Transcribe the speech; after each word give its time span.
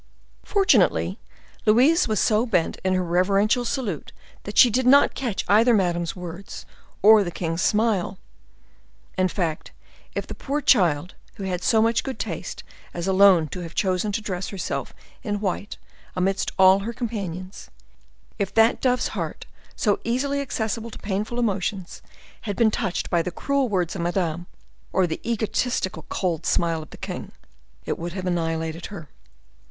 Fortunately, 0.43 1.19
Louise 1.67 2.07
was 2.07 2.19
so 2.19 2.43
bent 2.47 2.77
in 2.83 2.95
her 2.95 3.03
reverential 3.03 3.63
salute, 3.63 4.11
that 4.45 4.57
she 4.57 4.71
did 4.71 4.87
not 4.87 5.13
catch 5.13 5.45
either 5.47 5.75
Madame's 5.75 6.15
words 6.15 6.65
or 7.03 7.23
the 7.23 7.29
king's 7.29 7.61
smile. 7.61 8.17
In 9.15 9.27
fact, 9.27 9.69
if 10.15 10.25
the 10.25 10.33
poor 10.33 10.59
child, 10.59 11.13
who 11.35 11.43
had 11.43 11.63
so 11.63 11.83
much 11.83 12.03
good 12.03 12.17
taste 12.17 12.63
as 12.95 13.07
alone 13.07 13.47
to 13.49 13.59
have 13.59 13.75
chosen 13.75 14.11
to 14.13 14.21
dress 14.23 14.47
herself 14.49 14.91
in 15.21 15.39
white 15.39 15.77
amidst 16.15 16.51
all 16.57 16.79
her 16.79 16.93
companions—if 16.93 18.51
that 18.55 18.81
dove's 18.81 19.09
heart, 19.09 19.45
so 19.75 19.99
easily 20.03 20.41
accessible 20.41 20.89
to 20.89 20.97
painful 20.97 21.37
emotions, 21.37 22.01
had 22.41 22.55
been 22.55 22.71
touched 22.71 23.11
by 23.11 23.21
the 23.21 23.29
cruel 23.29 23.69
words 23.69 23.95
of 23.95 24.01
Madame, 24.01 24.47
or 24.91 25.05
the 25.05 25.21
egotistical 25.23 26.07
cold 26.09 26.43
smile 26.47 26.81
of 26.81 26.89
the 26.89 26.97
king, 26.97 27.31
it 27.85 27.99
would 27.99 28.13
have 28.13 28.25
annihilated 28.25 28.87
her. 28.87 29.07